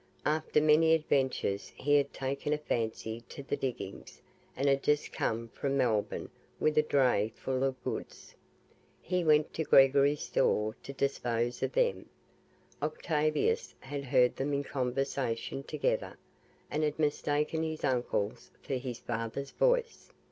After 0.25 0.59
many 0.59 0.95
adventures 0.95 1.71
he 1.75 1.93
had 1.93 2.11
taken 2.11 2.53
a 2.53 2.57
fancy 2.57 3.21
to 3.29 3.43
the 3.43 3.55
diggings, 3.55 4.19
and 4.57 4.67
had 4.67 4.81
just 4.81 5.13
come 5.13 5.49
from 5.49 5.77
Melbourne 5.77 6.31
with 6.59 6.75
a 6.79 6.81
dray 6.81 7.31
full 7.35 7.63
of 7.63 7.79
goods. 7.83 8.33
He 8.99 9.23
went 9.23 9.53
to 9.53 9.63
Gregory's 9.63 10.21
store 10.23 10.75
to 10.81 10.91
dispose 10.91 11.61
of 11.61 11.73
them. 11.73 12.09
Octavius 12.81 13.75
had 13.81 14.05
heard 14.05 14.37
them 14.37 14.53
in 14.55 14.63
conversation 14.63 15.61
together, 15.61 16.17
and 16.71 16.81
had 16.81 16.97
mistaken 16.97 17.61
his 17.61 17.83
uncle's 17.83 18.49
for 18.63 18.73
his 18.77 18.97
father's 18.97 19.51
voice. 19.51 20.09